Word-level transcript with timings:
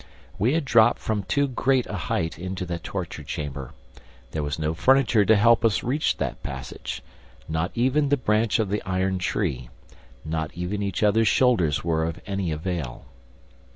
We 0.39 0.53
had 0.53 0.65
dropped 0.65 0.97
from 0.97 1.21
too 1.25 1.47
great 1.47 1.85
a 1.85 1.93
height 1.93 2.39
into 2.39 2.65
the 2.65 2.79
torture 2.79 3.21
chamber; 3.23 3.75
there 4.31 4.41
was 4.41 4.57
no 4.57 4.73
furniture 4.73 5.23
to 5.25 5.35
help 5.35 5.63
us 5.63 5.83
reach 5.83 6.17
that 6.17 6.41
passage; 6.41 7.03
not 7.47 7.69
even 7.75 8.09
the 8.09 8.17
branch 8.17 8.57
of 8.57 8.69
the 8.69 8.81
iron 8.81 9.19
tree, 9.19 9.69
not 10.25 10.49
even 10.55 10.81
each 10.81 11.03
other's 11.03 11.27
shoulders 11.27 11.83
were 11.83 12.03
of 12.05 12.19
any 12.25 12.51
avail. 12.51 13.05